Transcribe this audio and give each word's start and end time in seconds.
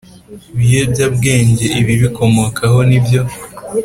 biyobyabwenge 0.57 1.65
ibibikomokaho 1.81 2.79
n 2.89 2.91
ibyo 2.97 3.21